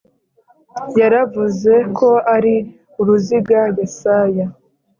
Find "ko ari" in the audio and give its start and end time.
1.97-2.55